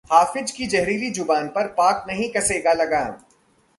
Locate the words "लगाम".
2.73-3.13